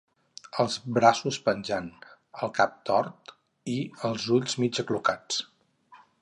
[0.61, 1.91] Els braços penjant,
[2.47, 3.35] el cap tort,
[3.75, 3.77] i
[4.11, 5.41] els ulls mig aclucats